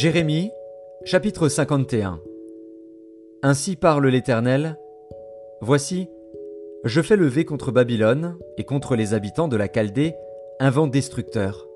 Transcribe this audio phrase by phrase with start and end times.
[0.00, 0.50] Jérémie,
[1.04, 2.20] chapitre 51
[3.42, 4.78] Ainsi parle l'Éternel
[5.60, 6.08] Voici,
[6.84, 10.14] je fais lever contre Babylone et contre les habitants de la Chaldée
[10.58, 11.68] un vent destructeur.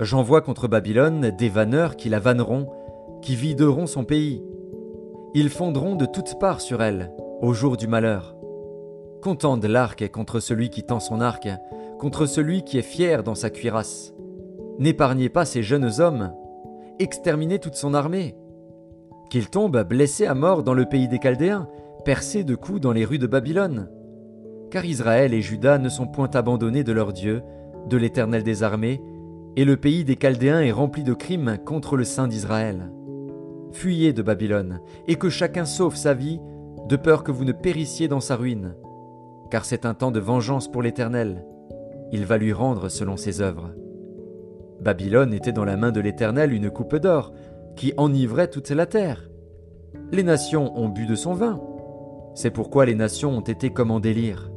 [0.00, 2.70] J'envoie contre Babylone des vanneurs qui la vanneront,
[3.20, 4.42] qui videront son pays.
[5.34, 8.34] Ils fondront de toutes parts sur elle, au jour du malheur.
[9.20, 11.46] Contende l'arc contre celui qui tend son arc,
[11.98, 14.14] contre celui qui est fier dans sa cuirasse.
[14.78, 16.32] N'épargnez pas ces jeunes hommes,
[16.98, 18.36] exterminer toute son armée.
[19.30, 21.68] Qu'il tombe blessé à mort dans le pays des Chaldéens,
[22.04, 23.88] percé de coups dans les rues de Babylone.
[24.70, 27.42] Car Israël et Juda ne sont point abandonnés de leur Dieu,
[27.88, 29.02] de l'Éternel des armées,
[29.56, 32.90] et le pays des Chaldéens est rempli de crimes contre le Saint d'Israël.
[33.72, 36.40] Fuyez de Babylone, et que chacun sauve sa vie,
[36.88, 38.74] de peur que vous ne périssiez dans sa ruine.
[39.50, 41.44] Car c'est un temps de vengeance pour l'Éternel.
[42.12, 43.70] Il va lui rendre selon ses œuvres.
[44.80, 47.32] Babylone était dans la main de l'Éternel une coupe d'or,
[47.76, 49.28] qui enivrait toute la terre.
[50.12, 51.60] Les nations ont bu de son vin.
[52.34, 54.50] C'est pourquoi les nations ont été comme en délire.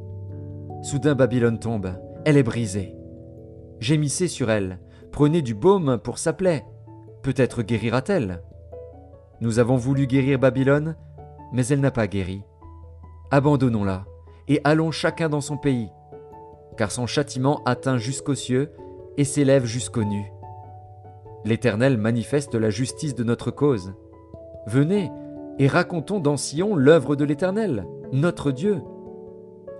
[0.82, 1.94] Soudain Babylone tombe,
[2.26, 2.96] elle est brisée.
[3.80, 4.80] Gémissez sur elle,
[5.12, 6.66] prenez du baume pour sa plaie.
[7.22, 8.42] Peut-être guérira-t-elle.
[9.42, 10.96] Nous avons voulu guérir Babylone,
[11.52, 12.44] mais elle n'a pas guéri.
[13.32, 14.06] Abandonnons-la,
[14.48, 15.90] et allons chacun dans son pays,
[16.78, 18.72] car son châtiment atteint jusqu'aux cieux,
[19.18, 20.32] et s'élève jusqu'aux nues.
[21.44, 23.94] L'Éternel manifeste la justice de notre cause.
[24.68, 25.12] Venez
[25.60, 28.82] et racontons dans Sion l'œuvre de l'Éternel, notre Dieu.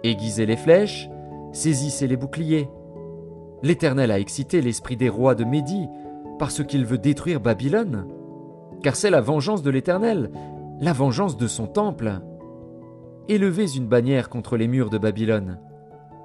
[0.04, 1.10] Aiguisez les flèches,
[1.52, 2.70] saisissez les boucliers.
[3.64, 5.88] L'Éternel a excité l'esprit des rois de Médie
[6.40, 8.08] parce qu'il veut détruire Babylone.
[8.82, 10.32] Car c'est la vengeance de l'Éternel,
[10.80, 12.22] la vengeance de son temple.
[13.30, 15.60] Élevez une bannière contre les murs de Babylone.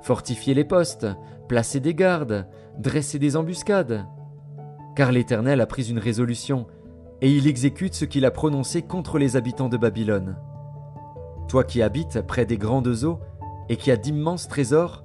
[0.01, 1.07] Fortifiez les postes,
[1.49, 2.47] placez des gardes,
[2.79, 4.07] dressez des embuscades.
[4.95, 6.67] Car l'Éternel a pris une résolution,
[7.21, 10.37] et il exécute ce qu'il a prononcé contre les habitants de Babylone.
[11.49, 13.21] Toi qui habites près des grandes eaux,
[13.69, 15.05] et qui as d'immenses trésors,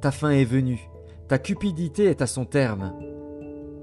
[0.00, 0.90] ta fin est venue,
[1.28, 2.94] ta cupidité est à son terme.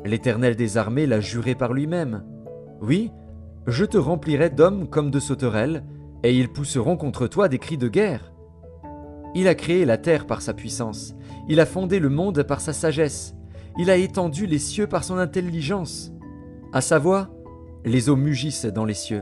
[0.05, 2.23] L'Éternel des armées l'a juré par lui-même.
[2.81, 3.11] Oui,
[3.67, 5.83] je te remplirai d'hommes comme de sauterelles,
[6.23, 8.33] et ils pousseront contre toi des cris de guerre.
[9.37, 11.13] Il a créé la terre par sa puissance,
[11.47, 13.35] il a fondé le monde par sa sagesse,
[13.77, 16.11] il a étendu les cieux par son intelligence.
[16.73, 17.29] À sa voix,
[17.85, 19.21] les eaux mugissent dans les cieux,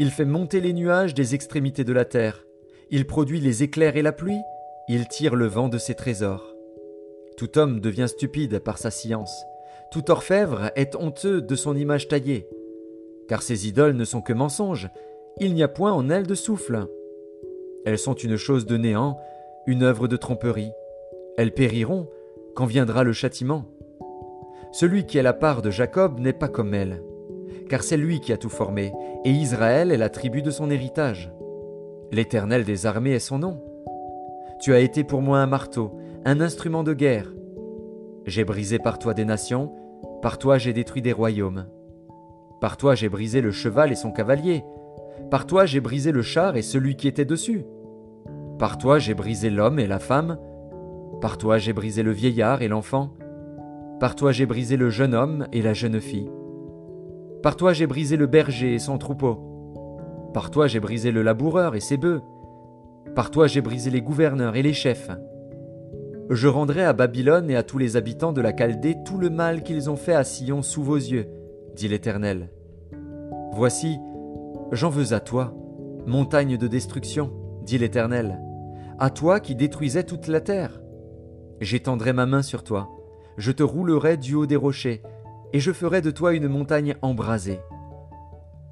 [0.00, 2.44] il fait monter les nuages des extrémités de la terre,
[2.90, 4.40] il produit les éclairs et la pluie,
[4.88, 6.56] il tire le vent de ses trésors.
[7.36, 9.44] Tout homme devient stupide par sa science,
[9.92, 12.48] tout orfèvre est honteux de son image taillée.
[13.28, 14.90] Car ces idoles ne sont que mensonges,
[15.38, 16.88] il n'y a point en elles de souffle.
[17.84, 19.20] Elles sont une chose de néant,
[19.66, 20.72] une œuvre de tromperie.
[21.36, 22.08] Elles périront
[22.54, 23.64] quand viendra le châtiment.
[24.72, 27.02] Celui qui est la part de Jacob n'est pas comme elle,
[27.68, 28.92] car c'est lui qui a tout formé,
[29.24, 31.32] et Israël est la tribu de son héritage.
[32.10, 33.62] L'Éternel des armées est son nom.
[34.60, 37.32] Tu as été pour moi un marteau, un instrument de guerre.
[38.26, 39.72] J'ai brisé par toi des nations,
[40.22, 41.66] par toi j'ai détruit des royaumes.
[42.60, 44.64] Par toi j'ai brisé le cheval et son cavalier,
[45.30, 47.64] par toi j'ai brisé le char et celui qui était dessus.
[48.58, 50.38] Par toi j'ai brisé l'homme et la femme.
[51.20, 53.14] Par toi j'ai brisé le vieillard et l'enfant.
[54.00, 56.30] Par toi j'ai brisé le jeune homme et la jeune fille.
[57.42, 60.30] Par toi j'ai brisé le berger et son troupeau.
[60.34, 62.22] Par toi j'ai brisé le laboureur et ses bœufs.
[63.14, 65.10] Par toi j'ai brisé les gouverneurs et les chefs.
[66.30, 69.62] Je rendrai à Babylone et à tous les habitants de la Chaldée tout le mal
[69.62, 71.26] qu'ils ont fait à Sion sous vos yeux,
[71.74, 72.50] dit l'Éternel.
[73.52, 73.98] Voici,
[74.70, 75.52] j'en veux à toi,
[76.06, 78.38] montagne de destruction, dit l'Éternel
[79.02, 80.80] à toi qui détruisais toute la terre.
[81.60, 82.88] J'étendrai ma main sur toi,
[83.36, 85.02] je te roulerai du haut des rochers,
[85.52, 87.58] et je ferai de toi une montagne embrasée.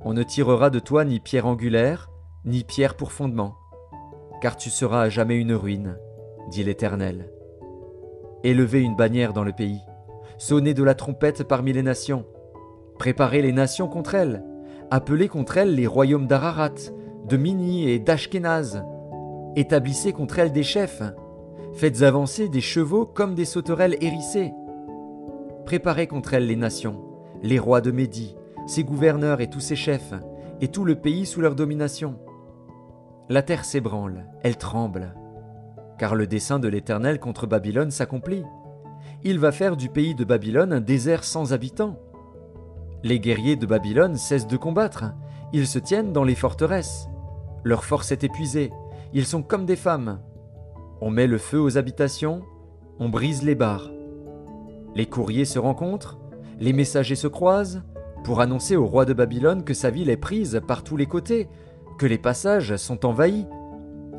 [0.02, 2.10] On ne tirera de toi ni pierre angulaire,
[2.44, 3.56] ni pierre pour fondement,
[4.40, 5.96] car tu seras à jamais une ruine,
[6.48, 7.32] dit l'Éternel.
[8.44, 9.80] Élevez une bannière dans le pays,
[10.38, 12.24] sonnez de la trompette parmi les nations,
[13.00, 14.44] préparez les nations contre elles,
[14.92, 16.70] appelez contre elles les royaumes d'Ararat,
[17.30, 18.82] de Mini et d'Ashkenaz,
[19.54, 21.02] Établissez contre elle des chefs.
[21.74, 24.52] Faites avancer des chevaux comme des sauterelles hérissées.
[25.64, 27.00] Préparez contre elle les nations,
[27.42, 28.36] les rois de Médie,
[28.66, 30.12] ses gouverneurs et tous ses chefs,
[30.60, 32.18] et tout le pays sous leur domination.
[33.28, 35.14] La terre s'ébranle, elle tremble,
[35.98, 38.44] car le dessein de l'Éternel contre Babylone s'accomplit.
[39.22, 41.96] Il va faire du pays de Babylone un désert sans habitants.
[43.04, 45.04] Les guerriers de Babylone cessent de combattre,
[45.52, 47.08] ils se tiennent dans les forteresses.
[47.64, 48.70] Leur force est épuisée,
[49.12, 50.20] ils sont comme des femmes.
[51.00, 52.42] On met le feu aux habitations,
[52.98, 53.90] on brise les barres.
[54.94, 56.18] Les courriers se rencontrent,
[56.58, 57.82] les messagers se croisent,
[58.24, 61.48] pour annoncer au roi de Babylone que sa ville est prise par tous les côtés,
[61.98, 63.46] que les passages sont envahis,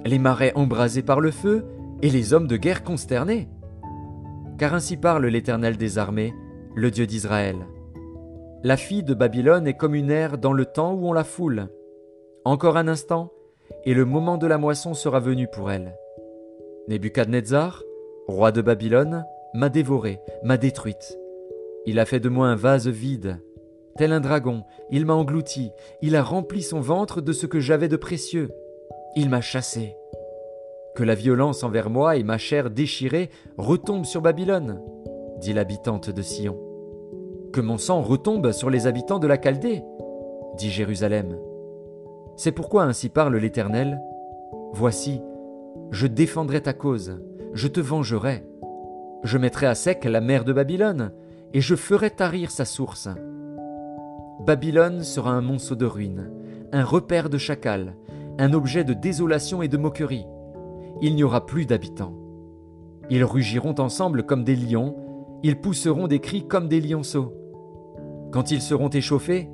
[0.06, 1.66] les marais embrasés par le feu,
[2.02, 3.48] et les hommes de guerre consternés.
[4.58, 6.34] Car ainsi parle l'Éternel des armées,
[6.76, 7.58] le Dieu d'Israël.
[8.64, 11.70] La fille de Babylone est comme une ère dans le temps où on la foule.
[12.44, 13.32] Encore un instant,
[13.86, 15.96] et le moment de la moisson sera venu pour elle.
[16.88, 17.84] Nebuchadnezzar,
[18.28, 21.20] roi de Babylone, m'a dévoré, m'a détruite.
[21.86, 23.40] Il a fait de moi un vase vide.
[23.98, 25.72] Tel un dragon, il m'a englouti,
[26.02, 28.50] il a rempli son ventre de ce que j'avais de précieux.
[29.16, 29.96] Il m'a chassé.
[30.96, 34.82] Que la violence envers moi et ma chair déchirée retombent sur Babylone,
[35.38, 36.58] dit l'habitante de Sion.
[37.54, 39.84] Que mon sang retombe sur les habitants de la Chaldée,
[40.58, 41.38] dit Jérusalem.
[42.44, 44.02] C'est pourquoi ainsi parle l'Éternel.
[44.74, 45.22] Voici,
[45.92, 47.22] je défendrai ta cause,
[47.54, 48.44] je te vengerai.
[49.24, 51.12] Je mettrai à sec la mer de Babylone,
[51.54, 53.10] et je ferai tarir sa source.
[54.40, 56.32] Babylone sera un monceau de ruines,
[56.72, 57.96] un repère de chacals,
[58.40, 60.26] un objet de désolation et de moquerie
[61.04, 62.16] il n'y aura plus d'habitants.
[63.12, 64.96] Ils rugiront ensemble comme des lions,
[65.44, 67.34] ils pousseront des cris comme des lionceaux.
[68.32, 69.48] Quand ils seront échauffés,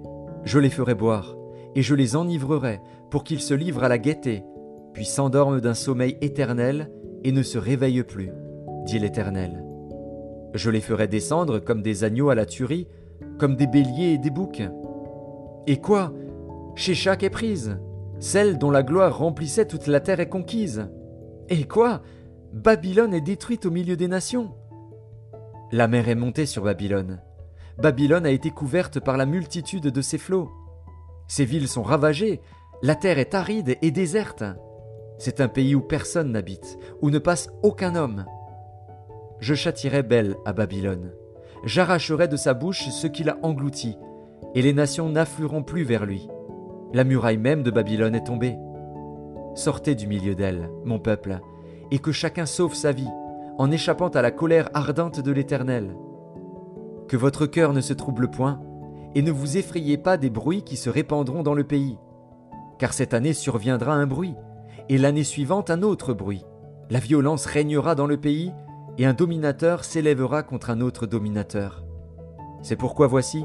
[0.46, 1.36] je les ferai boire,
[1.78, 2.82] et je les enivrerai
[3.12, 4.44] pour qu'ils se livrent à la gaieté,
[4.94, 6.92] puis s'endorment d'un sommeil éternel
[7.24, 8.32] et ne se réveillent plus,
[8.86, 9.64] dit l'Éternel.
[10.56, 12.88] Je les ferai descendre comme des agneaux à la tuerie,
[13.38, 14.64] comme des béliers et des boucs.
[15.68, 16.14] Et quoi?
[16.76, 17.78] Chaque est prise,
[18.20, 20.90] celle dont la gloire remplissait toute la terre est conquise.
[21.48, 22.02] Et quoi?
[22.54, 24.50] Babylone est détruite au milieu des nations.
[25.72, 27.22] La mer est montée sur Babylone.
[27.78, 30.50] Babylone a été couverte par la multitude de ses flots.
[31.28, 32.42] Ses villes sont ravagées,
[32.82, 34.44] la terre est aride et déserte.
[35.18, 38.26] C'est un pays où personne n'habite, où ne passe aucun homme.
[39.40, 41.12] Je châtirai Belle à Babylone.
[41.64, 43.98] J'arracherai de sa bouche ce qu'il a englouti,
[44.56, 46.28] et les nations n'afflueront plus vers lui.
[46.94, 48.56] La muraille même de Babylone est tombée.
[49.56, 51.40] Sortez du milieu d'elle, mon peuple,
[51.92, 53.10] et que chacun sauve sa vie,
[53.58, 55.96] en échappant à la colère ardente de l'Éternel.
[57.08, 58.62] Que votre cœur ne se trouble point,
[59.18, 61.98] et ne vous effrayez pas des bruits qui se répandront dans le pays.
[62.78, 64.36] Car cette année surviendra un bruit,
[64.90, 66.46] et l'année suivante un autre bruit.
[66.92, 68.54] La violence régnera dans le pays,
[69.00, 71.84] et un dominateur s'élèvera contre un autre dominateur.
[72.62, 73.44] C'est pourquoi voici,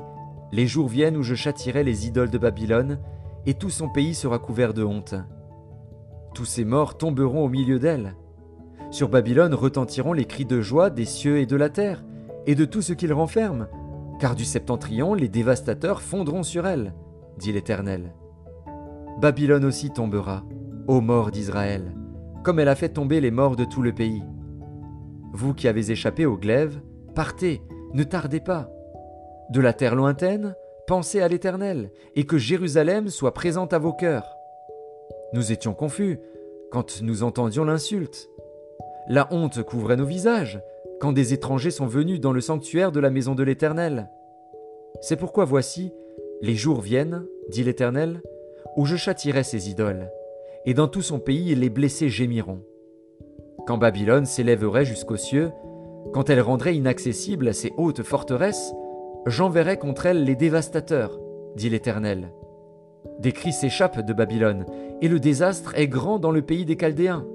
[0.52, 2.98] les jours viennent où je châtirai les idoles de Babylone,
[3.46, 5.14] et tout son pays sera couvert de honte.
[6.34, 8.14] Tous ces morts tomberont au milieu d'elle.
[8.90, 12.04] Sur Babylone retentiront les cris de joie des cieux et de la terre,
[12.44, 13.68] et de tout ce qu'il renferme,
[14.22, 16.94] car du septentrion les dévastateurs fondront sur elle,
[17.38, 18.14] dit l'Éternel.
[19.20, 20.44] Babylone aussi tombera,
[20.86, 21.92] ô morts d'Israël,
[22.44, 24.22] comme elle a fait tomber les morts de tout le pays.
[25.32, 26.80] Vous qui avez échappé au glaive,
[27.16, 27.62] partez,
[27.94, 28.70] ne tardez pas.
[29.50, 30.54] De la terre lointaine,
[30.86, 34.36] pensez à l'Éternel, et que Jérusalem soit présente à vos cœurs.
[35.32, 36.20] Nous étions confus
[36.70, 38.28] quand nous entendions l'insulte.
[39.08, 40.62] La honte couvrait nos visages
[41.02, 44.09] quand des étrangers sont venus dans le sanctuaire de la maison de l'Éternel.
[45.00, 45.92] C'est pourquoi voici,
[46.42, 48.23] les jours viennent, dit l'Éternel,
[48.76, 50.12] où je châtirai ces idoles,
[50.64, 52.61] et dans tout son pays les blessés gémiront.
[53.66, 55.50] Quand Babylone s'élèverait jusqu'aux cieux,
[56.12, 58.73] quand elle rendrait inaccessibles ses hautes forteresses,
[59.26, 61.18] j'enverrai contre elle les dévastateurs,
[61.56, 62.32] dit l'Éternel.
[63.18, 64.66] Des cris s'échappent de Babylone,
[65.00, 67.26] et le désastre est grand dans le pays des Chaldéens.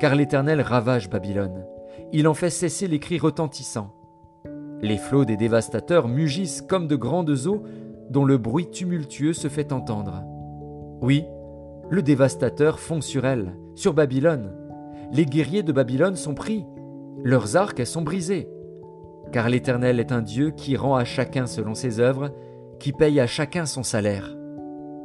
[0.00, 1.66] Car l'Éternel ravage Babylone,
[2.12, 3.92] il en fait cesser les cris retentissants.
[4.82, 7.62] Les flots des dévastateurs mugissent comme de grandes eaux
[8.10, 10.22] dont le bruit tumultueux se fait entendre.
[11.00, 11.24] Oui,
[11.90, 14.52] le dévastateur fond sur elle, sur Babylone.
[15.12, 16.64] Les guerriers de Babylone sont pris,
[17.22, 18.48] leurs arcs sont brisés.
[19.32, 22.32] Car l'Éternel est un Dieu qui rend à chacun selon ses œuvres,
[22.78, 24.36] qui paye à chacun son salaire.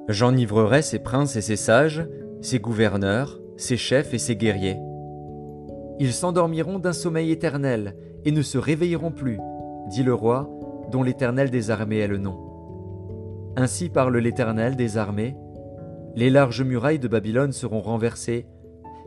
[0.08, 2.08] J'enivrerai ses princes et ses sages,
[2.42, 4.78] ses gouverneurs, ses chefs et ses guerriers.
[6.02, 9.38] Ils s'endormiront d'un sommeil éternel et ne se réveilleront plus,
[9.88, 10.50] dit le roi,
[10.92, 12.40] dont l'Éternel des armées est le nom.
[13.56, 15.38] Ainsi parle l'Éternel des armées,
[16.16, 18.48] les larges murailles de Babylone seront renversées,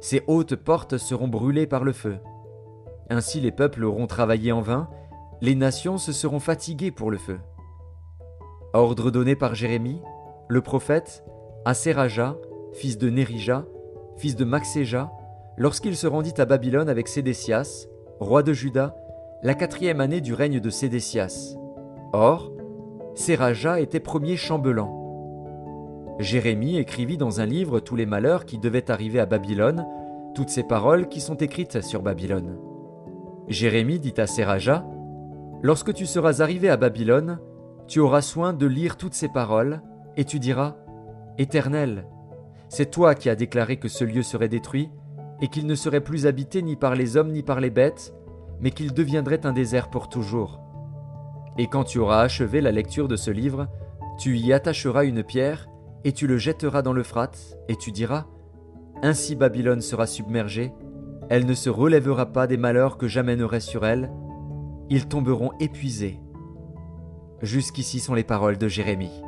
[0.01, 2.19] ses hautes portes seront brûlées par le feu.
[3.11, 4.89] Ainsi les peuples auront travaillé en vain,
[5.41, 7.41] les nations se seront fatiguées pour le feu.
[8.73, 10.01] Ordre donné par Jérémie,
[10.47, 11.25] le prophète,
[11.65, 12.37] Aseraja,
[12.73, 13.65] fils de Nérija,
[14.17, 15.11] fils de Maxéja,
[15.57, 17.87] lorsqu'il se rendit à Babylone avec Sédécias,
[18.21, 18.95] roi de Juda,
[19.43, 21.57] la quatrième année du règne de Sédécias.
[22.13, 22.53] Or,
[23.15, 25.01] Seraja était premier chambellan.
[26.19, 29.87] Jérémie écrivit dans un livre tous les malheurs qui devaient arriver à Babylone,
[30.35, 32.59] toutes ces paroles qui sont écrites sur Babylone.
[33.49, 34.85] Jérémie dit à Seraja,
[35.63, 37.39] Lorsque tu seras arrivé à Babylone,
[37.87, 39.83] tu auras soin de lire toutes ces paroles,
[40.17, 40.77] et tu diras,
[41.39, 42.07] Éternel,
[42.69, 44.91] c'est toi qui as déclaré que ce lieu serait détruit,
[45.45, 48.15] et qu'il ne serait plus habité ni par les hommes ni par les bêtes,
[48.61, 50.59] mais qu'il deviendrait un désert pour toujours.
[51.59, 53.69] Et quand tu auras achevé la lecture de ce livre,
[54.19, 55.69] tu y attacheras une pierre,
[56.03, 58.25] et tu le jetteras dans l'Euphrate, et tu diras,
[59.03, 60.73] Ainsi Babylone sera submergée,
[61.29, 64.11] elle ne se relèvera pas des malheurs que j'amènerai sur elle,
[64.89, 66.21] ils tomberont épuisés.
[67.43, 69.23] Jusqu'ici sont les paroles de Jérémie.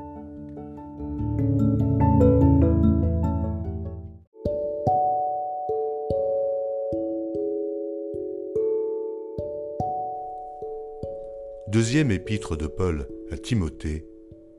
[11.77, 14.07] Deuxième épître de Paul à Timothée,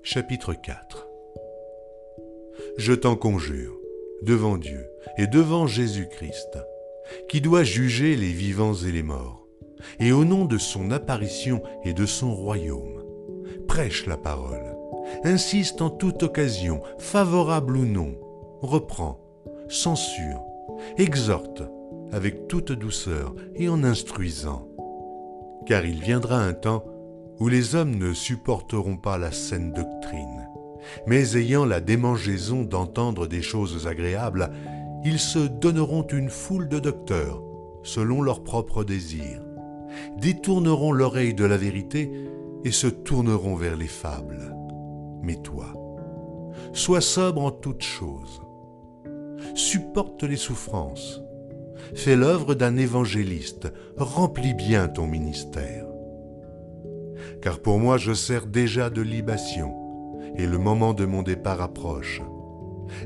[0.04, 1.08] chapitre 4.
[2.78, 3.76] Je t'en conjure,
[4.22, 4.86] devant Dieu
[5.18, 6.60] et devant Jésus-Christ,
[7.28, 9.48] qui doit juger les vivants et les morts,
[10.00, 13.04] et au nom de son apparition et de son royaume,
[13.68, 14.78] prêche la parole,
[15.24, 18.14] insiste en toute occasion, favorable ou non,
[18.62, 19.20] reprend,
[19.70, 20.44] censure,
[21.00, 21.64] exhorte
[22.12, 24.70] avec toute douceur et en instruisant.
[25.66, 26.86] Car il viendra un temps
[27.40, 30.48] où les hommes ne supporteront pas la saine doctrine,
[31.06, 34.52] mais ayant la démangeaison d'entendre des choses agréables,
[35.04, 37.42] ils se donneront une foule de docteurs,
[37.84, 39.44] selon leurs propres désirs,
[40.18, 42.12] détourneront l'oreille de la vérité
[42.64, 44.56] et se tourneront vers les fables.
[45.22, 45.74] Mais toi,
[46.74, 48.42] sois sobre en toutes choses,
[49.54, 51.22] supporte les souffrances,
[51.94, 55.87] fais l'œuvre d'un évangéliste, remplis bien ton ministère
[57.42, 59.74] car pour moi je sers déjà de libation,
[60.36, 62.22] et le moment de mon départ approche.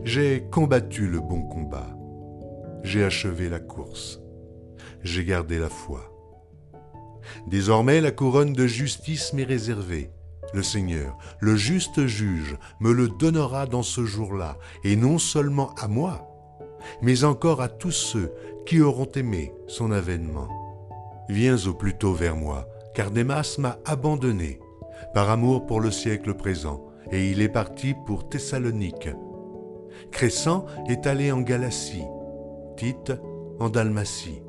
[0.03, 1.89] J'ai combattu le bon combat,
[2.83, 4.19] j'ai achevé la course,
[5.03, 6.01] j'ai gardé la foi.
[7.47, 10.11] Désormais la couronne de justice m'est réservée.
[10.53, 15.87] Le Seigneur, le juste juge, me le donnera dans ce jour-là, et non seulement à
[15.87, 16.27] moi,
[17.01, 18.33] mais encore à tous ceux
[18.65, 20.49] qui auront aimé son avènement.
[21.29, 24.59] Viens au plus tôt vers moi, car Démas m'a abandonné
[25.13, 29.09] par amour pour le siècle présent, et il est parti pour Thessalonique.
[30.11, 32.05] Crescent est allé en Galatie,
[32.77, 33.13] Tite
[33.59, 34.41] en Dalmatie.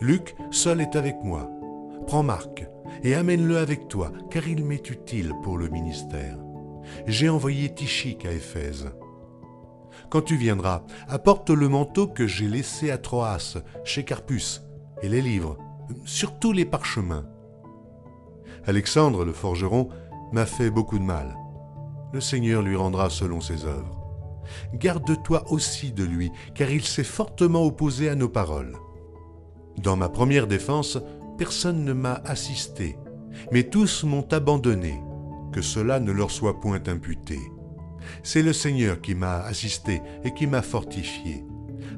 [0.00, 1.50] Luc seul est avec moi.
[2.06, 2.66] Prends Marc
[3.02, 6.38] et amène-le avec toi, car il m'est utile pour le ministère.
[7.06, 8.90] J'ai envoyé Tichique à Éphèse.
[10.08, 14.62] Quand tu viendras, apporte le manteau que j'ai laissé à Troas, chez Carpus,
[15.02, 15.56] et les livres,
[16.04, 17.26] surtout les parchemins.
[18.66, 19.88] Alexandre le forgeron
[20.32, 21.36] m'a fait beaucoup de mal.
[22.12, 23.98] Le Seigneur lui rendra selon ses œuvres.
[24.74, 28.76] Garde-toi aussi de lui, car il s'est fortement opposé à nos paroles.
[29.78, 30.98] Dans ma première défense,
[31.38, 32.98] personne ne m'a assisté,
[33.52, 35.00] mais tous m'ont abandonné,
[35.52, 37.38] que cela ne leur soit point imputé.
[38.22, 41.44] C'est le Seigneur qui m'a assisté et qui m'a fortifié,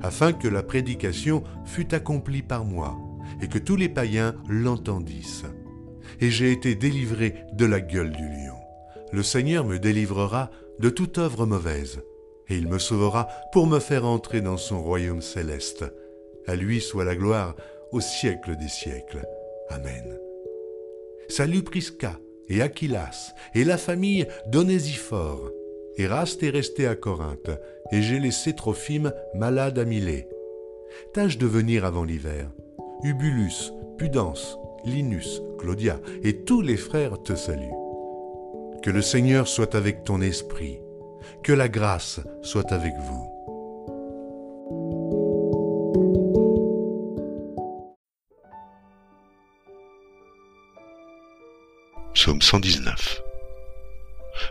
[0.03, 2.99] afin que la prédication fût accomplie par moi,
[3.41, 5.47] et que tous les païens l'entendissent
[6.23, 8.57] et j'ai été délivré de la gueule du lion.
[9.13, 12.01] Le Seigneur me délivrera de toute œuvre mauvaise,
[12.49, 15.85] et il me sauvera pour me faire entrer dans son royaume céleste.
[16.47, 17.57] À lui soit la gloire
[17.91, 19.27] au siècle des siècles.
[19.69, 20.17] Amen.
[21.29, 25.51] Salut Prisca et Aquilas et la famille d'Onésiphore.
[25.99, 27.51] Eraste est resté à Corinthe,
[27.91, 30.29] et j'ai laissé Trophime malade à Milet.
[31.15, 32.49] Tâche de venir avant l'hiver.
[33.03, 37.71] Ubulus, Pudence, Linus, Claudia et tous les frères te saluent.
[38.83, 40.81] Que le Seigneur soit avec ton esprit,
[41.45, 43.29] que la grâce soit avec vous.
[52.15, 53.23] Psaume 119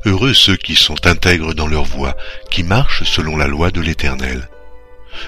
[0.05, 2.15] Heureux ceux qui sont intègres dans leur voie,
[2.49, 4.49] qui marchent selon la loi de l'Éternel.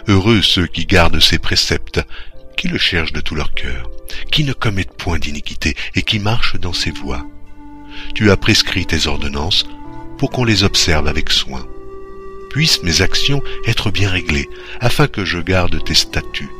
[0.08, 2.02] Heureux ceux qui gardent ses préceptes,
[2.64, 3.92] qui le cherchent de tout leur cœur
[4.32, 7.26] qui ne commettent point d'iniquité et qui marchent dans ses voies.
[8.16, 9.66] Tu as prescrit tes ordonnances
[10.18, 11.68] pour qu'on les observe avec soin.
[12.52, 14.48] Puissent mes actions être bien réglées,
[14.80, 16.52] afin que je garde tes statuts.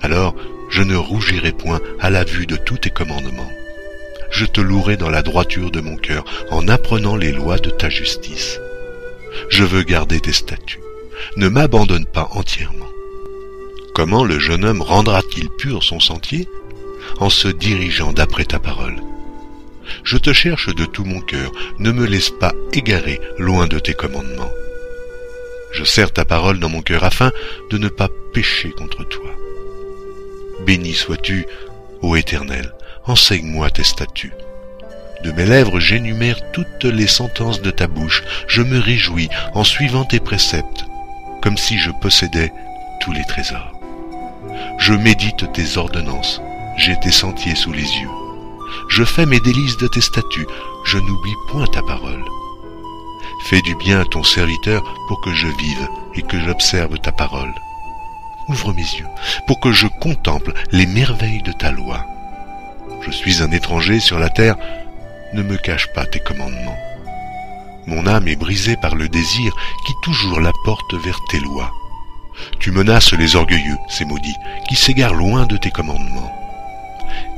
[0.00, 0.34] Alors
[0.70, 3.52] je ne rougirai point à la vue de tous tes commandements.
[4.30, 7.90] Je te louerai dans la droiture de mon cœur en apprenant les lois de ta
[7.90, 8.58] justice.
[9.50, 10.80] Je veux garder tes statuts.
[11.36, 12.88] Ne m'abandonne pas entièrement.
[14.00, 16.48] Comment le jeune homme rendra-t-il pur son sentier
[17.18, 18.96] En se dirigeant d'après ta parole.
[20.04, 23.92] Je te cherche de tout mon cœur, ne me laisse pas égarer loin de tes
[23.92, 24.50] commandements.
[25.72, 27.30] Je serre ta parole dans mon cœur afin
[27.70, 29.32] de ne pas pécher contre toi.
[30.64, 31.44] Béni sois-tu,
[32.00, 32.72] ô Éternel,
[33.04, 34.32] enseigne-moi tes statuts.
[35.24, 40.06] De mes lèvres j'énumère toutes les sentences de ta bouche, je me réjouis en suivant
[40.06, 40.86] tes préceptes,
[41.42, 42.50] comme si je possédais
[43.02, 43.79] tous les trésors.
[44.80, 46.40] Je médite tes ordonnances,
[46.78, 48.08] j'ai tes sentiers sous les yeux.
[48.88, 50.46] Je fais mes délices de tes statuts,
[50.84, 52.24] je n'oublie point ta parole.
[53.44, 57.52] Fais du bien à ton serviteur pour que je vive et que j'observe ta parole.
[58.48, 59.06] Ouvre mes yeux
[59.46, 62.06] pour que je contemple les merveilles de ta loi.
[63.02, 64.56] Je suis un étranger sur la terre,
[65.34, 66.78] ne me cache pas tes commandements.
[67.86, 69.54] Mon âme est brisée par le désir
[69.86, 71.70] qui toujours la porte vers tes lois.
[72.58, 74.36] Tu menaces les orgueilleux, ces maudits,
[74.68, 76.32] qui s'égarent loin de tes commandements.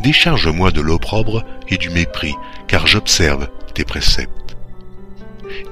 [0.03, 2.35] Décharge-moi de l'opprobre et du mépris,
[2.67, 4.57] car j'observe tes préceptes.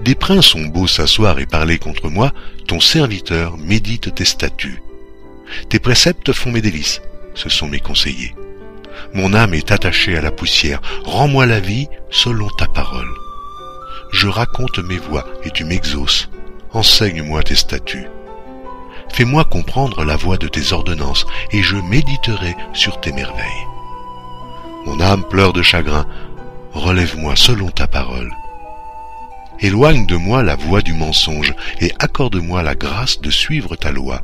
[0.03, 2.33] Des princes ont beau s'asseoir et parler contre moi,
[2.67, 4.83] ton serviteur médite tes statuts.
[5.69, 7.01] Tes préceptes font mes délices,
[7.35, 8.35] ce sont mes conseillers.
[9.15, 13.11] Mon âme est attachée à la poussière, rends-moi la vie selon ta parole.
[14.13, 16.29] Je raconte mes voies et tu m'exauces,
[16.73, 18.07] enseigne-moi tes statuts.
[19.13, 23.67] Fais-moi comprendre la voie de tes ordonnances, et je méditerai sur tes merveilles.
[24.87, 26.07] Mon âme pleure de chagrin,
[26.73, 28.33] relève-moi selon ta parole.
[29.61, 34.23] Éloigne de moi la voie du mensonge, et accorde-moi la grâce de suivre ta loi.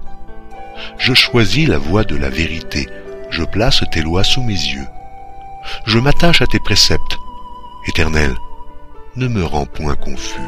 [0.98, 2.88] Je choisis la voie de la vérité,
[3.30, 4.86] je place tes lois sous mes yeux.
[5.84, 7.18] Je m'attache à tes préceptes.
[7.88, 8.34] Éternel,
[9.16, 10.40] ne me rends point confus.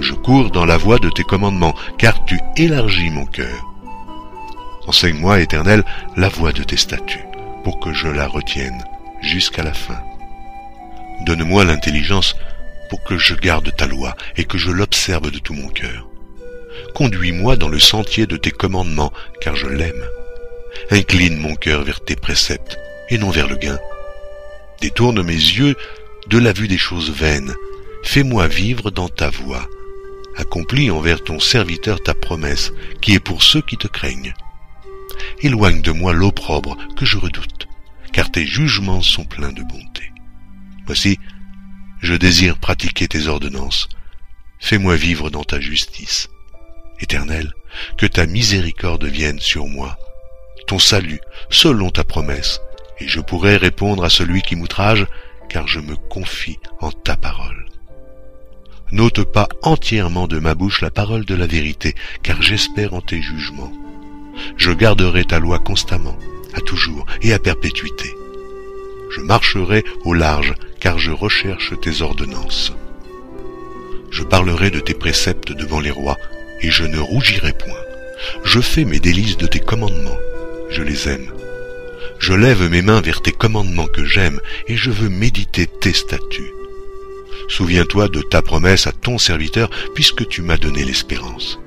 [0.00, 3.64] Je cours dans la voie de tes commandements, car tu élargis mon cœur.
[4.86, 5.84] Enseigne-moi, Éternel,
[6.16, 7.26] la voie de tes statuts,
[7.62, 8.82] pour que je la retienne
[9.22, 10.00] jusqu'à la fin.
[11.24, 12.36] Donne-moi l'intelligence
[12.90, 16.06] pour que je garde ta loi et que je l'observe de tout mon cœur.
[16.94, 20.04] Conduis-moi dans le sentier de tes commandements, car je l'aime.
[20.90, 22.78] Incline mon cœur vers tes préceptes,
[23.10, 23.78] et non vers le gain.
[24.80, 25.76] Détourne mes yeux
[26.28, 27.54] de la vue des choses vaines.
[28.02, 29.66] Fais-moi vivre dans ta voie.
[30.36, 34.34] Accomplis envers ton serviteur ta promesse, qui est pour ceux qui te craignent.
[35.40, 37.68] Éloigne de moi l'opprobre que je redoute,
[38.12, 40.12] car tes jugements sont pleins de bonté.
[40.86, 41.18] Voici,
[42.00, 43.88] je désire pratiquer tes ordonnances.
[44.58, 46.28] Fais-moi vivre dans ta justice.
[47.00, 47.52] Éternel,
[47.96, 49.96] que ta miséricorde vienne sur moi,
[50.66, 51.20] ton salut,
[51.50, 52.60] selon ta promesse,
[53.00, 55.06] et je pourrai répondre à celui qui m'outrage,
[55.48, 57.63] car je me confie en ta parole.
[58.94, 63.20] N'ôte pas entièrement de ma bouche la parole de la vérité, car j'espère en tes
[63.20, 63.72] jugements.
[64.56, 66.16] Je garderai ta loi constamment,
[66.54, 68.14] à toujours et à perpétuité.
[69.10, 72.72] Je marcherai au large, car je recherche tes ordonnances.
[74.12, 76.16] Je parlerai de tes préceptes devant les rois,
[76.60, 77.82] et je ne rougirai point.
[78.44, 80.20] Je fais mes délices de tes commandements,
[80.70, 81.32] je les aime.
[82.20, 86.52] Je lève mes mains vers tes commandements que j'aime, et je veux méditer tes statuts.
[87.48, 91.58] Souviens-toi de ta promesse à ton serviteur, puisque tu m'as donné l'espérance.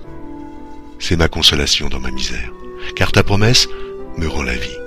[0.99, 2.51] C'est ma consolation dans ma misère,
[2.95, 3.67] car ta promesse
[4.17, 4.77] me rend la vie.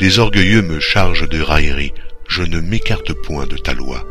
[0.00, 1.94] Des orgueilleux me chargent de raillerie,
[2.28, 4.04] je ne m'écarte point de ta loi.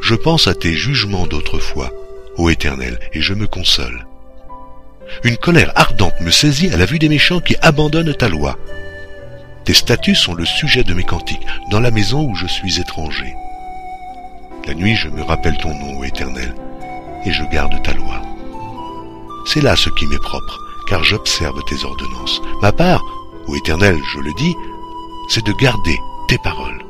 [0.00, 1.92] Je pense à tes jugements d'autrefois,
[2.36, 4.06] ô Éternel, et je me console.
[5.22, 8.58] Une colère ardente me saisit à la vue des méchants qui abandonnent ta loi.
[9.64, 13.34] Tes statuts sont le sujet de mes cantiques, dans la maison où je suis étranger.
[14.66, 16.54] La nuit, je me rappelle ton nom, ô Éternel,
[17.26, 18.22] et je garde ta loi.
[19.46, 22.40] C'est là ce qui m'est propre, car j'observe tes ordonnances.
[22.62, 23.02] Ma part,
[23.46, 24.54] ô Éternel, je le dis,
[25.28, 25.98] c'est de garder
[26.28, 26.82] tes paroles.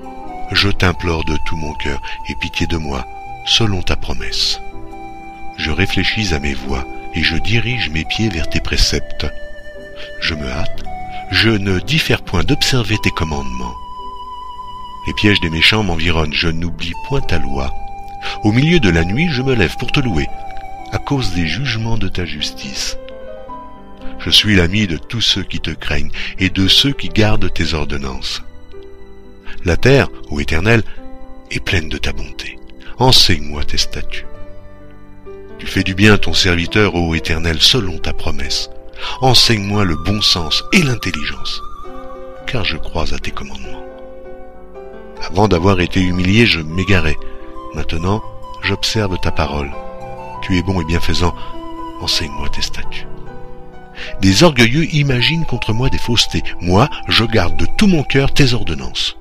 [0.53, 3.05] Je t'implore de tout mon cœur, et pitié de moi,
[3.45, 4.61] selon ta promesse.
[5.57, 6.85] Je réfléchis à mes voies,
[7.15, 9.27] et je dirige mes pieds vers tes préceptes.
[10.21, 10.85] Je me hâte,
[11.33, 13.75] je ne diffère point d'observer tes commandements.
[15.07, 17.75] Les pièges des méchants m'environnent, je n'oublie point ta loi.
[18.43, 20.27] Au milieu de la nuit, je me lève pour te louer,
[20.93, 22.97] à cause des jugements de ta justice.
[24.19, 27.75] Je suis l'ami de tous ceux qui te craignent et de ceux qui gardent tes
[27.75, 28.43] ordonnances.
[29.65, 30.83] La terre, ô Éternel,
[31.51, 32.59] est pleine de ta bonté.
[32.99, 34.27] Enseigne-moi tes statuts.
[35.59, 38.71] Tu fais du bien à ton serviteur, ô Éternel, selon ta promesse.
[39.21, 41.61] Enseigne-moi le bon sens et l'intelligence,
[42.47, 43.84] car je crois à tes commandements.
[45.31, 47.17] Avant d'avoir été humilié, je m'égarais.
[47.75, 48.23] Maintenant,
[48.63, 49.71] j'observe ta parole.
[50.43, 51.35] Tu es bon et bienfaisant.
[52.01, 53.07] Enseigne-moi tes statuts.
[54.21, 56.43] Des orgueilleux imaginent contre moi des faussetés.
[56.61, 59.17] Moi, je garde de tout mon cœur tes ordonnances.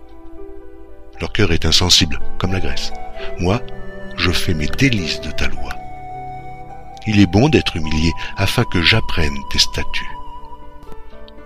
[1.22, 2.92] Leur cœur est insensible, comme la graisse.
[3.40, 3.62] Moi,
[4.18, 5.74] je fais mes délices de ta loi.
[7.08, 10.12] Il est bon d'être humilié afin que j'apprenne tes statuts.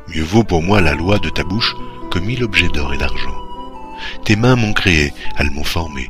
[0.08, 1.76] Mieux vaut pour moi la loi de ta bouche
[2.10, 3.47] que mille objets d'or et d'argent.
[4.26, 6.10] Tes mains m'ont créé, elles m'ont formé.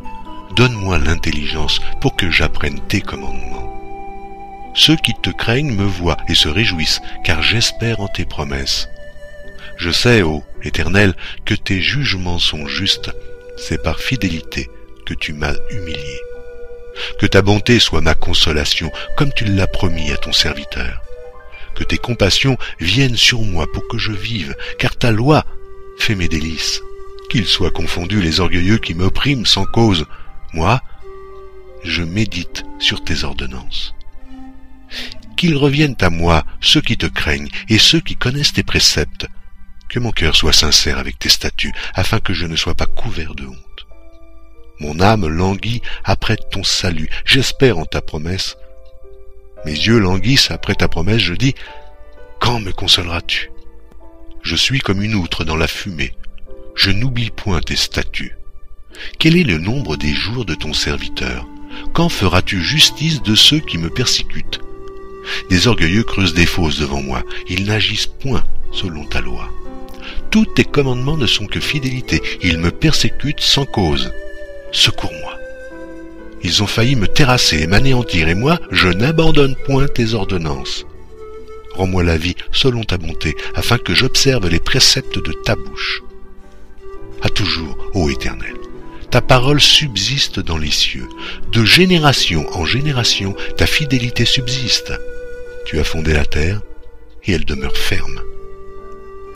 [0.56, 3.74] Donne-moi l'intelligence pour que j'apprenne tes commandements.
[4.74, 8.88] Ceux qui te craignent me voient et se réjouissent, car j'espère en tes promesses.
[9.78, 13.12] Je sais, ô Éternel, que tes jugements sont justes,
[13.58, 14.70] c'est par fidélité
[15.06, 16.20] que tu m'as humilié.
[17.20, 21.02] Que ta bonté soit ma consolation, comme tu l'as promis à ton serviteur.
[21.76, 25.46] Que tes compassions viennent sur moi pour que je vive, car ta loi
[26.00, 26.82] fait mes délices.
[27.30, 30.06] Qu'ils soient confondus les orgueilleux qui m'oppriment sans cause.
[30.54, 30.82] Moi,
[31.84, 33.94] je médite sur tes ordonnances
[35.38, 39.28] qu'ils reviennent à moi ceux qui te craignent et ceux qui connaissent tes préceptes.
[39.88, 43.36] Que mon cœur soit sincère avec tes statuts, afin que je ne sois pas couvert
[43.36, 43.88] de honte.
[44.80, 48.58] Mon âme languit après ton salut, j'espère en ta promesse.
[49.66, 51.56] Mes yeux languissent après ta promesse, je dis,
[52.42, 53.50] quand me consoleras-tu?
[54.44, 56.14] Je suis comme une outre dans la fumée,
[56.78, 58.38] je n'oublie point tes statuts.
[59.20, 61.46] Quel est le nombre des jours de ton serviteur?
[61.94, 64.62] Quand feras-tu justice de ceux qui me persécutent?
[65.50, 69.50] Des orgueilleux creusent des fosses devant moi, ils n'agissent point selon ta loi.
[70.32, 74.14] Tous tes commandements ne sont que fidélité, ils me persécutent sans cause.
[74.72, 75.38] Secours-moi.
[76.44, 80.86] Ils ont failli me terrasser et m'anéantir, et moi, je n'abandonne point tes ordonnances.
[81.74, 86.04] Rends-moi la vie selon ta bonté, afin que j'observe les préceptes de ta bouche.
[87.22, 88.54] À toujours, ô Éternel,
[89.10, 91.08] ta parole subsiste dans les cieux.
[91.52, 94.94] De génération en génération, ta fidélité subsiste.
[95.66, 96.62] Tu as fondé la terre,
[97.26, 98.22] et elle demeure ferme.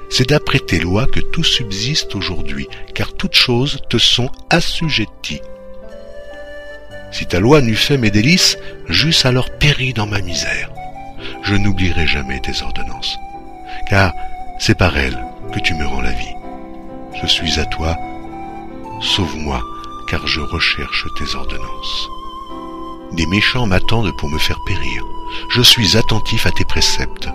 [0.09, 5.41] C'est d'après tes lois que tout subsiste aujourd'hui, car toutes choses te sont assujetties.
[7.11, 8.57] Si ta loi n'eût fait mes délices,
[8.89, 10.69] j'eusse alors péri dans ma misère.
[11.43, 13.17] Je n'oublierai jamais tes ordonnances,
[13.89, 14.13] car
[14.59, 15.19] c'est par elles
[15.53, 16.40] que tu me rends la vie.
[17.19, 17.97] Je suis à toi,
[19.01, 19.61] sauve-moi,
[20.07, 22.09] car je recherche tes ordonnances.
[23.13, 25.03] Des méchants m'attendent pour me faire périr
[25.49, 27.29] je suis attentif à tes préceptes.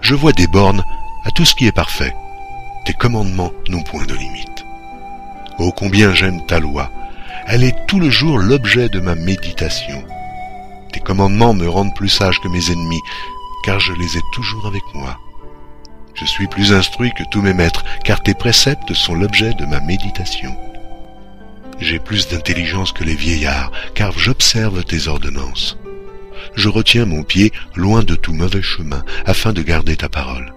[0.00, 0.84] Je vois des bornes
[1.24, 2.14] à tout ce qui est parfait.
[2.84, 4.64] Tes commandements n'ont point de limite.
[5.58, 6.90] Oh combien j'aime ta loi.
[7.46, 10.02] Elle est tout le jour l'objet de ma méditation.
[10.92, 13.00] Tes commandements me rendent plus sage que mes ennemis,
[13.64, 15.18] car je les ai toujours avec moi.
[16.14, 19.80] Je suis plus instruit que tous mes maîtres, car tes préceptes sont l'objet de ma
[19.80, 20.56] méditation.
[21.80, 25.76] J'ai plus d'intelligence que les vieillards, car j'observe tes ordonnances
[26.54, 30.52] je retiens mon pied loin de tout mauvais chemin, afin de garder ta parole.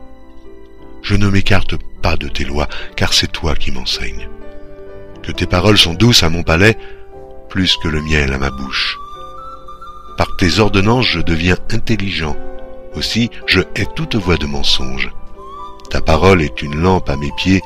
[1.01, 4.29] Je ne m'écarte pas de tes lois, car c'est toi qui m'enseignes.
[5.23, 6.77] Que tes paroles sont douces à mon palais,
[7.49, 8.97] plus que le miel à ma bouche.
[10.17, 12.35] Par tes ordonnances je deviens intelligent,
[12.95, 15.11] aussi je hais toute voix de mensonge.
[15.89, 17.61] Ta parole est une lampe à mes pieds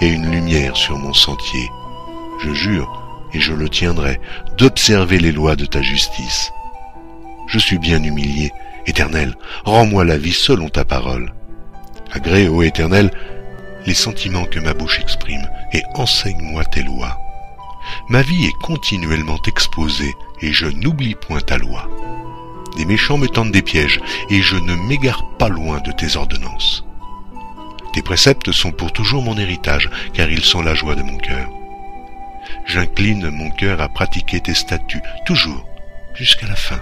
[0.00, 1.70] et une lumière sur mon sentier.
[2.42, 2.90] Je jure,
[3.32, 4.20] et je le tiendrai,
[4.58, 6.52] d'observer les lois de ta justice
[7.46, 8.52] je suis bien humilié.
[8.86, 9.34] Éternel,
[9.64, 11.32] rends-moi la vie selon ta parole.
[12.12, 13.10] Agrée, ô Éternel,
[13.86, 17.18] les sentiments que ma bouche exprime, et enseigne-moi tes lois.
[18.08, 21.88] Ma vie est continuellement exposée, et je n'oublie point ta loi.
[22.76, 26.84] Des méchants me tendent des pièges, et je ne m'égare pas loin de tes ordonnances.
[27.94, 31.48] Tes préceptes sont pour toujours mon héritage, car ils sont la joie de mon cœur.
[32.66, 35.64] J'incline mon cœur à pratiquer tes statuts, toujours,
[36.16, 36.80] jusqu'à la fin.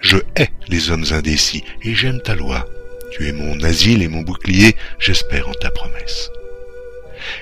[0.00, 2.66] Je hais les hommes indécis et j'aime ta loi.
[3.12, 6.28] Tu es mon asile et mon bouclier, j'espère en ta promesse.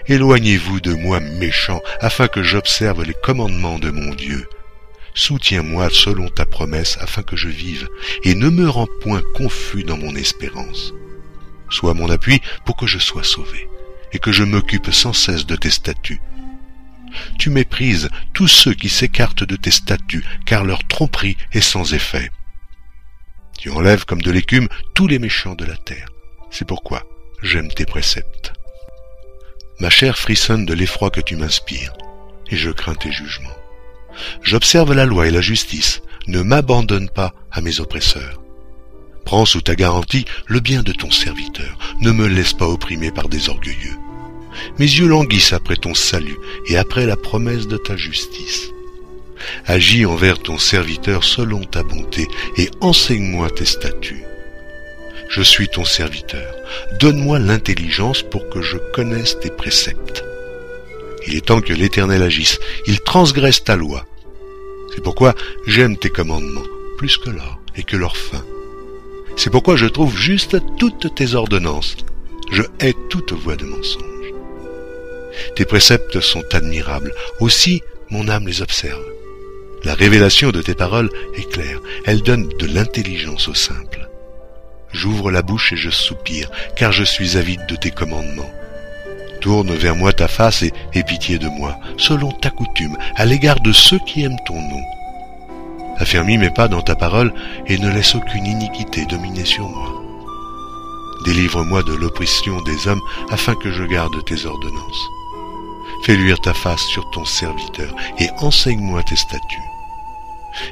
[0.07, 4.47] Éloignez-vous de moi méchant, afin que j'observe les commandements de mon Dieu.
[5.15, 7.89] Soutiens-moi selon ta promesse, afin que je vive,
[8.25, 10.93] et ne me rends point confus dans mon espérance.
[11.71, 13.69] Sois mon appui pour que je sois sauvé,
[14.13, 16.21] et que je m'occupe sans cesse de tes statuts.
[17.39, 22.31] Tu méprises tous ceux qui s'écartent de tes statuts, car leur tromperie est sans effet.
[23.59, 26.09] Tu enlèves comme de l'écume tous les méchants de la terre.
[26.51, 27.03] C'est pourquoi
[27.43, 28.53] j'aime tes préceptes.
[29.81, 31.93] Ma chair frissonne de l'effroi que tu m'inspires,
[32.51, 33.57] et je crains tes jugements.
[34.43, 38.38] J'observe la loi et la justice, ne m'abandonne pas à mes oppresseurs.
[39.25, 43.29] Prends sous ta garantie le bien de ton serviteur, ne me laisse pas opprimer par
[43.29, 43.97] des orgueilleux.
[44.79, 48.71] Mes yeux languissent après ton salut et après la promesse de ta justice.
[49.67, 52.27] Agis envers ton serviteur selon ta bonté
[52.57, 54.25] et enseigne-moi tes statuts.
[55.29, 56.55] Je suis ton serviteur.
[57.01, 60.25] Donne-moi l'intelligence pour que je connaisse tes préceptes.
[61.27, 62.59] Il est temps que l'Éternel agisse.
[62.87, 64.07] Il transgresse ta loi.
[64.95, 65.35] C'est pourquoi
[65.67, 66.65] j'aime tes commandements
[66.97, 68.43] plus que l'or et que leur fin.
[69.39, 71.97] C'est pourquoi je trouve juste toutes tes ordonnances.
[72.51, 74.03] Je hais toute voie de mensonge.
[75.55, 79.05] Tes préceptes sont admirables, aussi mon âme les observe.
[79.85, 84.11] La révélation de tes paroles est claire, elle donne de l'intelligence au simple.
[84.93, 88.51] J'ouvre la bouche et je soupire, car je suis avide de tes commandements.
[89.41, 93.61] Tourne vers moi ta face et aie pitié de moi, selon ta coutume, à l'égard
[93.61, 94.83] de ceux qui aiment ton nom.
[96.01, 97.35] Affermis mes pas dans ta parole
[97.67, 100.03] et ne laisse aucune iniquité dominer sur moi.
[101.25, 105.09] Délivre-moi de l'oppression des hommes afin que je garde tes ordonnances.
[106.05, 109.69] Fais luire ta face sur ton serviteur et enseigne-moi tes statuts.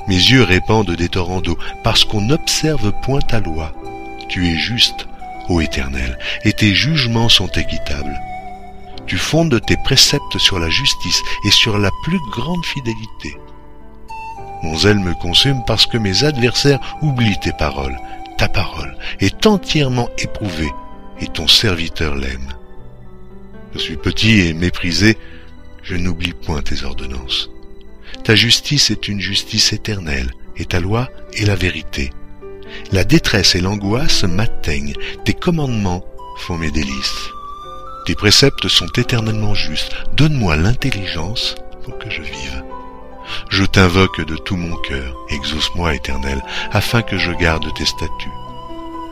[0.06, 3.72] Mes yeux répandent des torrents d'eau parce qu'on n'observe point ta loi.
[4.28, 5.08] Tu es juste,
[5.48, 8.20] ô Éternel, et tes jugements sont équitables.
[9.06, 13.36] Tu fondes tes préceptes sur la justice et sur la plus grande fidélité.
[14.62, 17.98] Mon zèle me consume parce que mes adversaires oublient tes paroles.
[18.38, 20.72] Ta parole est entièrement éprouvée
[21.20, 22.52] et ton serviteur l'aime.
[23.74, 25.18] Je suis petit et méprisé,
[25.82, 27.50] je n'oublie point tes ordonnances.
[28.24, 32.10] Ta justice est une justice éternelle, et ta loi est la vérité.
[32.92, 36.04] La détresse et l'angoisse m'atteignent, tes commandements
[36.38, 37.30] font mes délices.
[38.06, 42.64] Tes préceptes sont éternellement justes, donne-moi l'intelligence pour que je vive.
[43.48, 48.30] Je t'invoque de tout mon cœur, exauce-moi éternel, afin que je garde tes statuts.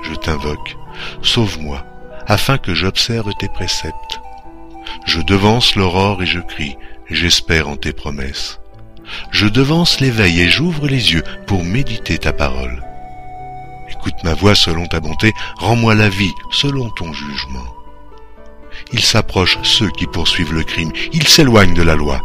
[0.03, 0.77] Je t'invoque,
[1.23, 1.85] sauve-moi,
[2.27, 4.21] afin que j'observe tes préceptes.
[5.07, 6.77] Je devance l'aurore et je crie,
[7.11, 8.61] j'espère en tes promesses.
[9.31, 12.83] Je devance l'éveil et j'ouvre les yeux pour méditer ta parole.
[13.91, 17.65] Écoute ma voix selon ta bonté, rends-moi la vie selon ton jugement.
[18.93, 22.21] Il s'approche ceux qui poursuivent le crime, ils s'éloignent de la loi.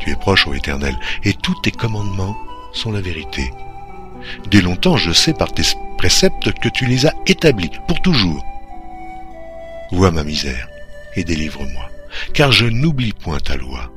[0.00, 2.36] Tu es proche, ô Éternel, et tous tes commandements
[2.72, 3.50] sont la vérité.
[4.50, 5.62] Dès longtemps je sais par tes
[5.96, 8.44] préceptes que tu les as établis pour toujours.
[9.92, 10.68] Vois ma misère
[11.14, 11.88] et délivre-moi,
[12.34, 13.90] car je n'oublie point ta loi.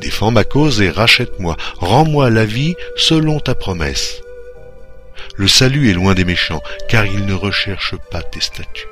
[0.00, 4.20] Défends ma cause et rachète-moi, rends-moi la vie selon ta promesse.
[5.36, 8.88] Le salut est loin des méchants, car ils ne recherchent pas tes statuts.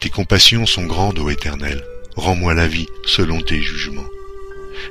[0.00, 1.82] Tes compassions sont grandes, ô Éternel,
[2.16, 4.08] rends-moi la vie selon tes jugements.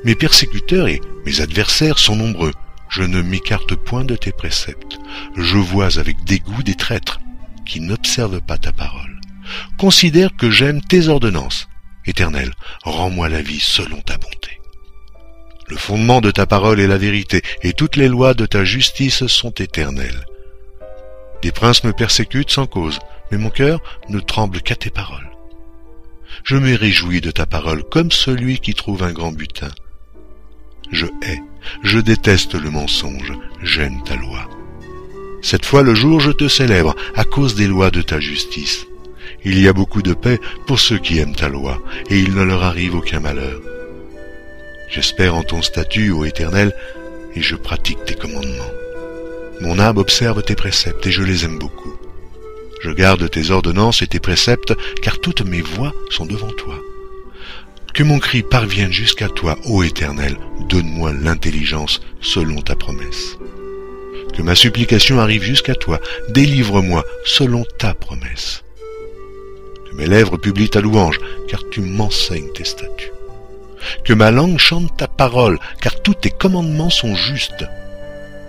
[0.03, 2.53] Mes persécuteurs et mes adversaires sont nombreux,
[2.89, 4.99] je ne m'écarte point de tes préceptes.
[5.37, 7.19] Je vois avec dégoût des traîtres
[7.65, 9.19] qui n'observent pas ta parole.
[9.77, 11.69] Considère que j'aime tes ordonnances.
[12.05, 14.59] Éternel, rends-moi la vie selon ta bonté.
[15.67, 19.25] Le fondement de ta parole est la vérité, et toutes les lois de ta justice
[19.27, 20.25] sont éternelles.
[21.41, 22.99] Des princes me persécutent sans cause,
[23.31, 25.30] mais mon cœur ne tremble qu'à tes paroles.
[26.43, 29.69] Je me réjouis de ta parole comme celui qui trouve un grand butin.
[30.91, 31.41] Je hais,
[31.83, 34.49] je déteste le mensonge, j'aime ta loi.
[35.41, 38.85] Cette fois le jour je te célèbre à cause des lois de ta justice.
[39.43, 42.43] Il y a beaucoup de paix pour ceux qui aiment ta loi, et il ne
[42.43, 43.59] leur arrive aucun malheur.
[44.89, 46.73] J'espère en ton statut, ô Éternel,
[47.33, 48.71] et je pratique tes commandements.
[49.61, 51.90] Mon âme observe tes préceptes, et je les aime beaucoup.
[52.81, 56.75] Je garde tes ordonnances et tes préceptes, car toutes mes voies sont devant toi.
[57.93, 63.37] Que mon cri parvienne jusqu'à toi, ô Éternel, donne-moi l'intelligence selon ta promesse.
[64.33, 68.63] Que ma supplication arrive jusqu'à toi, délivre-moi selon ta promesse.
[69.89, 73.11] Que mes lèvres publient ta louange, car tu m'enseignes tes statuts.
[74.05, 77.65] Que ma langue chante ta parole, car tous tes commandements sont justes.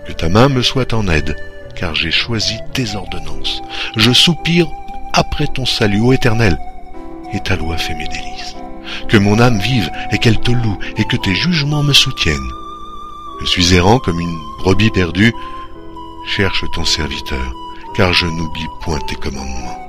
[0.07, 1.35] Que ta main me soit en aide,
[1.75, 3.61] car j'ai choisi tes ordonnances.
[3.95, 4.67] Je soupire
[5.13, 6.57] après ton salut, ô Éternel,
[7.33, 8.55] et ta loi fait mes délices.
[9.07, 12.51] Que mon âme vive et qu'elle te loue, et que tes jugements me soutiennent.
[13.41, 15.33] Je suis errant comme une brebis perdue.
[16.27, 17.53] Cherche ton serviteur,
[17.95, 19.82] car je n'oublie point tes commandements.